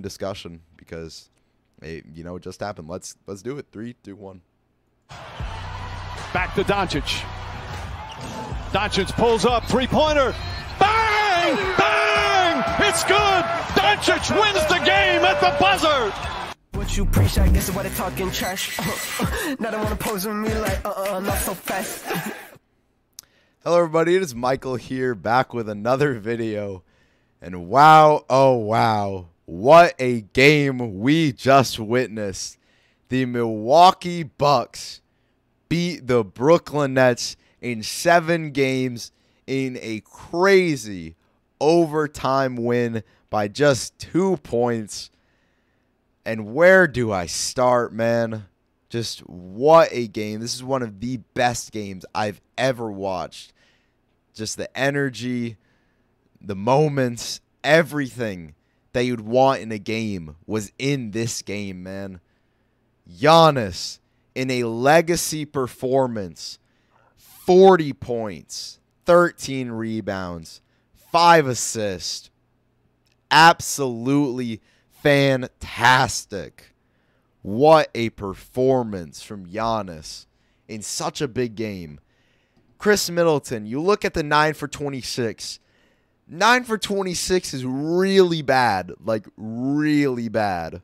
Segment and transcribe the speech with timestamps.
[0.00, 1.30] discussion because
[1.82, 2.88] it, you know it just happened.
[2.88, 3.66] Let's let's do it.
[3.72, 4.40] Three, two, one.
[6.32, 7.24] Back to Doncic.
[8.72, 10.34] Doncic pulls up, three pointer.
[10.80, 11.56] Bang!
[11.78, 12.64] Bang!
[12.80, 13.44] It's good!
[13.74, 16.12] Doncic wins the game at the buzzer!
[16.72, 18.76] What you preach, I guess why they talking trash.
[19.60, 22.04] now they wanna pose with me like, uh uh, not so fast.
[23.62, 24.16] Hello, everybody.
[24.16, 26.82] It is Michael here, back with another video.
[27.40, 32.58] And wow, oh wow, what a game we just witnessed.
[33.08, 35.00] The Milwaukee Bucks
[35.68, 39.12] beat the Brooklyn Nets in seven games
[39.46, 41.16] in a crazy
[41.60, 45.10] overtime win by just two points.
[46.24, 48.46] And where do I start, man?
[48.88, 50.40] Just what a game.
[50.40, 53.52] This is one of the best games I've ever watched.
[54.32, 55.56] Just the energy,
[56.40, 58.54] the moments, everything
[58.94, 62.20] that you'd want in a game was in this game, man.
[63.12, 63.98] Giannis
[64.34, 66.58] in a legacy performance,
[67.16, 70.62] 40 points, 13 rebounds,
[71.12, 72.30] 5 assists.
[73.30, 74.60] Absolutely
[75.02, 76.72] fantastic.
[77.42, 80.26] What a performance from Giannis
[80.68, 81.98] in such a big game.
[82.78, 85.58] Khris Middleton, you look at the 9 for 26.
[86.28, 88.92] 9 for 26 is really bad.
[89.04, 90.82] Like, really bad.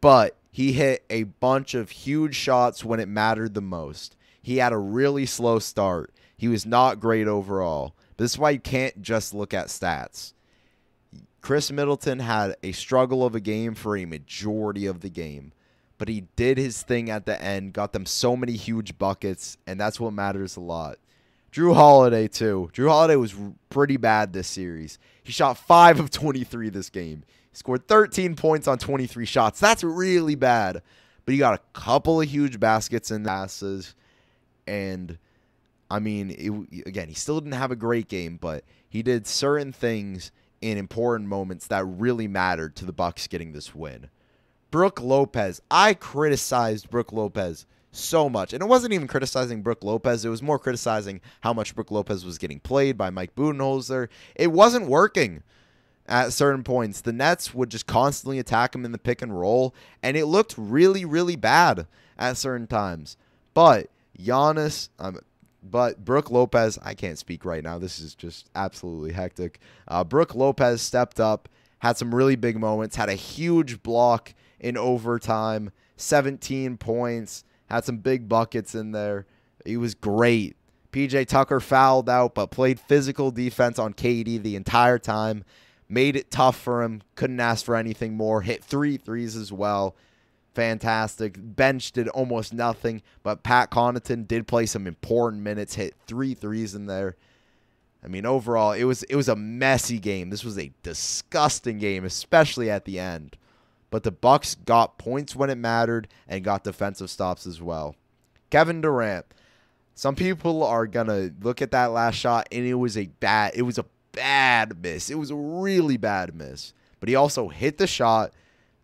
[0.00, 4.16] But he hit a bunch of huge shots when it mattered the most.
[4.40, 6.12] He had a really slow start.
[6.36, 7.94] He was not great overall.
[8.16, 10.32] This is why you can't just look at stats.
[11.40, 15.52] Khris Middleton had a struggle of a game for a majority of the game.
[15.98, 19.78] But he did his thing at the end, got them so many huge buckets, and
[19.80, 20.98] that's what matters a lot.
[21.52, 22.70] Jrue Holiday, too.
[22.72, 23.34] Jrue Holiday was
[23.68, 24.98] pretty bad this series.
[25.22, 27.24] He shot 5 of 23 this game.
[27.50, 29.60] He scored 13 points on 23 shots.
[29.60, 30.82] That's really bad.
[31.24, 33.94] But he got a couple of huge baskets and passes.
[34.66, 35.18] And,
[35.90, 39.72] I mean, it, again, he still didn't have a great game, but he did certain
[39.72, 40.32] things
[40.62, 44.08] in important moments that really mattered to the Bucks getting this win.
[44.70, 45.60] Brook Lopez.
[45.70, 48.52] I criticized Brook Lopez so much.
[48.52, 50.24] And it wasn't even criticizing Brook Lopez.
[50.24, 54.08] It was more criticizing how much Brook Lopez was getting played by Mike Budenholzer.
[54.34, 55.42] It wasn't working
[56.06, 57.00] at certain points.
[57.00, 60.54] The Nets would just constantly attack him in the pick and roll, and it looked
[60.56, 61.86] really, really bad
[62.18, 63.16] at certain times.
[63.54, 63.88] But
[64.18, 65.18] Giannis, um,
[65.62, 67.78] but Brook Lopez, I can't speak right now.
[67.78, 69.60] This is just absolutely hectic.
[69.86, 71.48] Uh, Brook Lopez stepped up,
[71.80, 77.96] had some really big moments, had a huge block in overtime, 17 points, had some
[77.96, 79.24] big buckets in there.
[79.64, 80.56] He was great.
[80.92, 85.42] PJ Tucker fouled out, but played physical defense on KD the entire time.
[85.88, 87.00] Made it tough for him.
[87.14, 88.42] Couldn't ask for anything more.
[88.42, 89.96] Hit three threes as well.
[90.54, 91.36] Fantastic.
[91.38, 95.76] Bench did almost nothing, but Pat Connaughton did play some important minutes.
[95.76, 97.16] Hit three threes in there.
[98.04, 100.28] I mean, overall, it was it was a messy game.
[100.28, 103.38] This was a disgusting game, especially at the end.
[103.92, 107.94] But the Bucks got points when it mattered and got defensive stops as well.
[108.48, 109.26] Kevin Durant.
[109.94, 113.62] Some people are gonna look at that last shot and it was a bad it
[113.62, 115.10] was a bad miss.
[115.10, 116.72] It was a really bad miss.
[117.00, 118.32] But he also hit the shot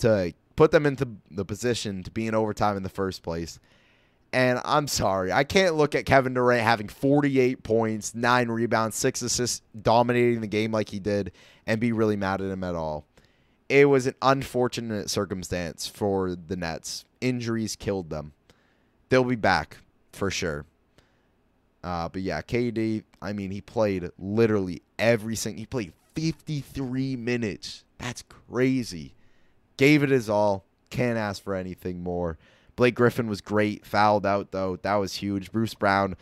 [0.00, 3.58] to put them into the position to be in overtime in the first place.
[4.34, 9.22] And I'm sorry, I can't look at Kevin Durant having 48 points, nine rebounds, six
[9.22, 11.32] assists, dominating the game like he did,
[11.66, 13.06] and be really mad at him at all.
[13.70, 17.04] It was an unfortunate circumstance for the Nets.
[17.20, 18.32] Injuries killed them.
[19.08, 19.76] They'll be back
[20.12, 20.66] for sure.
[21.84, 25.60] Uh, but yeah, KD, I mean, he played literally every single.
[25.60, 27.84] He played 53 minutes.
[27.98, 29.14] That's crazy.
[29.76, 30.64] Gave it his all.
[30.90, 32.38] Can't ask for anything more.
[32.74, 33.86] Blake Griffin was great.
[33.86, 34.80] Fouled out though.
[34.82, 35.52] That was huge.
[35.52, 36.16] Bruce Brown.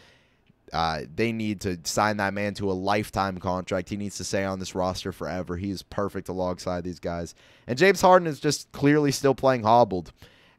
[0.72, 3.88] Uh, they need to sign that man to a lifetime contract.
[3.88, 5.56] He needs to stay on this roster forever.
[5.56, 7.34] He's perfect alongside these guys.
[7.66, 10.12] And James Harden is just clearly still playing hobbled.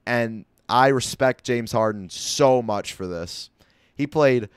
[0.05, 3.49] And I respect James Harden so much for this.
[3.95, 4.49] He played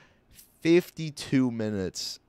[0.61, 2.19] 52 minutes.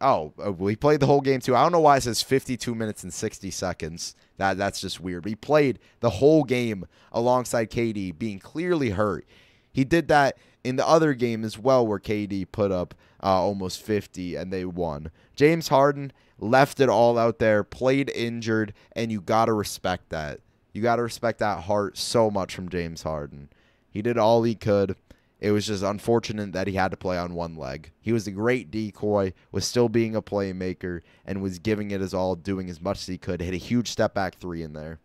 [0.00, 0.32] Oh,
[0.68, 1.56] he played the whole game too.
[1.56, 4.14] I don't know why it says 52 minutes and 60 seconds.
[4.36, 5.22] That that's just weird.
[5.22, 9.26] But he played the whole game alongside KD, being clearly hurt.
[9.72, 13.82] He did that in the other game as well, where KD put up uh, almost
[13.82, 15.10] 50 and they won.
[15.36, 20.40] James Harden left it all out there, played injured, and you got to respect that.
[20.72, 23.48] You got to respect that heart so much from James Harden.
[23.90, 24.96] He did all he could.
[25.40, 27.92] It was just unfortunate that he had to play on one leg.
[28.00, 32.14] He was a great decoy, was still being a playmaker, and was giving it his
[32.14, 33.40] all, doing as much as he could.
[33.40, 34.98] Hit a huge step back three in there.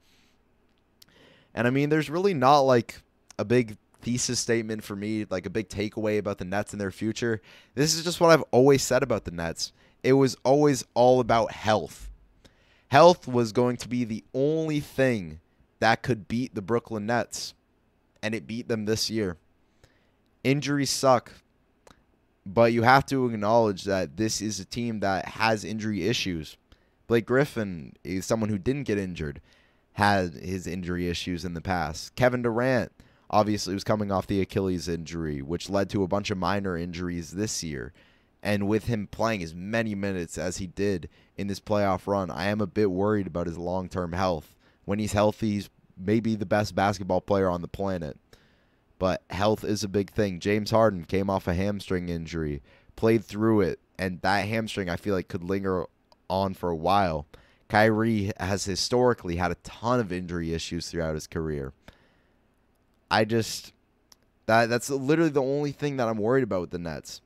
[1.54, 3.02] And I mean, there's really not like
[3.38, 6.92] a big thesis statement for me, like a big takeaway about the Nets and their
[6.92, 7.42] future.
[7.75, 9.72] This is just what I've always said about the Nets.
[10.04, 12.10] It was always all about health.
[12.90, 15.40] Health was going to be the only thing
[15.80, 17.54] that could beat the Brooklyn Nets,
[18.24, 19.38] and it beat them this year.
[20.44, 21.31] Injuries suck,
[22.46, 26.57] but you have to acknowledge that this is a team that has injury issues.
[27.07, 29.42] Blake Griffin is someone who didn't get injured,
[29.94, 32.16] had his injury issues in the past.
[32.16, 32.92] Kevin Durant
[33.30, 37.31] obviously was coming off the Achilles injury, which led to a bunch of minor injuries
[37.31, 37.94] this year.
[38.42, 42.46] And with him playing as many minutes as he did in this playoff run, I
[42.46, 44.56] am a bit worried about his long term health.
[44.86, 48.18] When he's healthy, he's maybe the best basketball player on the planet.
[48.98, 50.40] But health is a big thing.
[50.40, 52.62] James Harden came off a hamstring injury,
[52.96, 55.86] played through it, and that hamstring I feel like could linger
[56.30, 57.25] on for a while.
[57.70, 61.72] Kyrie has historically had a ton of injury issues throughout his career.
[63.12, 63.74] I just
[64.46, 67.22] that that's literally the only thing that I'm worried about with the Nets.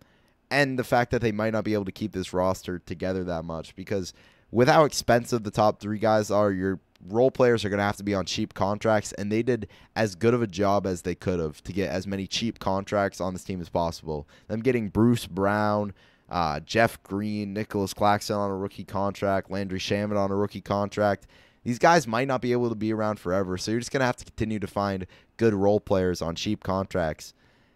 [0.52, 3.44] And the fact that they might not be able to keep this roster together that
[3.44, 4.14] much because
[4.52, 7.98] with how expensive the top 3 guys are, your role players are going to have
[7.98, 11.16] to be on cheap contracts and they did as good of a job as they
[11.16, 14.28] could have to get as many cheap contracts on this team as possible.
[14.48, 15.94] Them getting Bruce Brown,
[16.30, 21.26] uh, Jeff Green, Nicolas Claxton on a rookie contract, Landry Shamet on a rookie contract.
[21.64, 24.06] These guys might not be able to be around forever, so you're just going to
[24.06, 25.08] have to continue to find
[25.38, 27.34] good role players on cheap contracts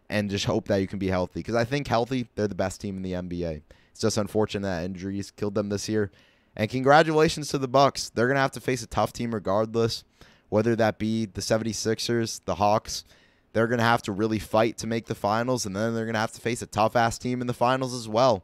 [0.10, 1.40] and just hope that you can be healthy.
[1.40, 3.62] Because I think healthy, they're the best team in the NBA.
[3.92, 6.12] It's just unfortunate that injuries killed them this year.
[6.56, 8.10] And congratulations to the Bucks.
[8.10, 10.04] They're going to have to face a tough team regardless,
[10.50, 13.06] whether that be the 76ers, the Hawks.
[13.54, 16.14] They're going to have to really fight to make the finals, and then they're going
[16.14, 18.44] to have to face a tough ass team in the finals as well.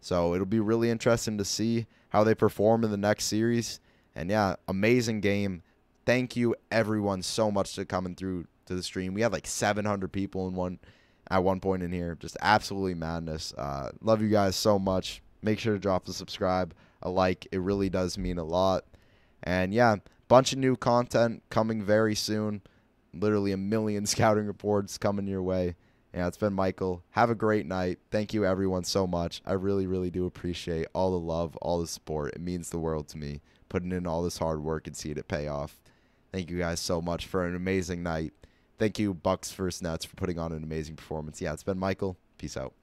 [0.00, 3.80] So it'll be really interesting to see how they perform in the next series.
[4.14, 5.62] And yeah, amazing game.
[6.04, 9.14] Thank you everyone so much for coming through to the stream.
[9.14, 10.78] We had like 700 people in one
[11.30, 12.16] at one point in here.
[12.18, 13.52] Just absolutely madness.
[13.56, 15.22] Uh, love you guys so much.
[15.42, 17.46] Make sure to drop a subscribe, a like.
[17.52, 18.84] It really does mean a lot.
[19.42, 19.96] And yeah,
[20.28, 22.62] bunch of new content coming very soon.
[23.14, 25.76] Literally a million scouting reports coming your way.
[26.14, 27.02] Yeah, it's been Michael.
[27.12, 27.98] Have a great night.
[28.10, 29.40] Thank you everyone so much.
[29.46, 32.34] I really, really do appreciate all the love, all the support.
[32.34, 33.40] It means the world to me.
[33.72, 35.80] Putting in all this hard work and seeing it pay off.
[36.30, 38.34] Thank you guys so much for an amazing night.
[38.78, 41.40] Thank you, Bucks First Nets, for putting on an amazing performance.
[41.40, 42.18] Yeah, it's been Michael.
[42.36, 42.74] Peace out.